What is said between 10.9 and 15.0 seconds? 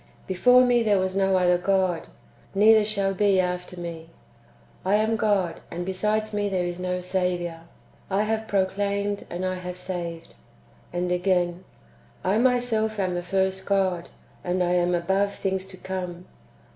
And again:" I myself am the first God, and I am